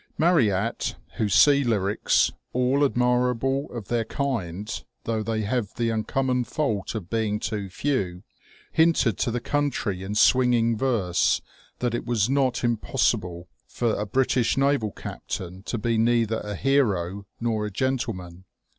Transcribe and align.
Marryat, 0.17 0.95
whose 1.17 1.35
sea 1.35 1.63
lyrics, 1.63 2.31
all 2.53 2.83
admirable 2.83 3.71
of 3.71 3.87
their 3.87 4.03
kind, 4.03 4.83
though 5.03 5.21
they 5.21 5.41
have 5.43 5.75
the 5.75 5.91
uncommon 5.91 6.43
fault 6.43 6.95
of 6.95 7.07
being 7.11 7.39
too 7.39 7.69
few, 7.69 8.23
hinted 8.71 9.19
to 9.19 9.29
the 9.29 9.39
country 9.39 10.01
in 10.01 10.15
swinging 10.15 10.75
verse 10.75 11.39
that 11.77 11.93
it 11.93 12.07
was 12.07 12.31
not 12.31 12.63
impossible 12.63 13.47
for 13.67 13.93
a 13.93 14.07
British 14.07 14.57
naval 14.57 14.91
captain 14.91 15.61
to 15.61 15.77
be 15.77 15.99
neither 15.99 16.39
a 16.39 16.55
hero 16.55 17.27
nor 17.39 17.67
a 17.67 17.71
gentle 17.71 18.15
man. 18.15 18.45